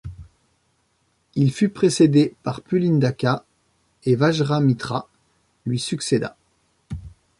[1.35, 3.45] Il fut précédé par Pulindaka
[4.05, 5.07] et Vajramitra
[5.67, 6.35] lui succéda.